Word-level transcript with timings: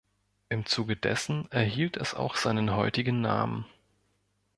Im 0.49 0.65
Zuge 0.65 0.95
dessen 0.95 1.45
erhielt 1.51 1.95
es 1.95 2.15
auch 2.15 2.35
seinen 2.35 2.71
heutigen 2.75 3.21
Namen. 3.21 3.67